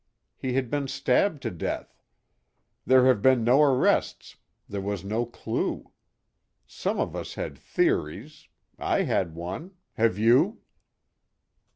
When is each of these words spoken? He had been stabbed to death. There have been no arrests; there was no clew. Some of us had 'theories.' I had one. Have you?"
He 0.35 0.53
had 0.53 0.71
been 0.71 0.87
stabbed 0.87 1.43
to 1.43 1.51
death. 1.51 2.01
There 2.87 3.05
have 3.05 3.21
been 3.21 3.43
no 3.43 3.61
arrests; 3.61 4.37
there 4.67 4.81
was 4.81 5.03
no 5.03 5.27
clew. 5.27 5.91
Some 6.65 6.99
of 6.99 7.15
us 7.15 7.35
had 7.35 7.55
'theories.' 7.55 8.47
I 8.79 9.03
had 9.03 9.35
one. 9.35 9.75
Have 9.97 10.17
you?" 10.17 10.61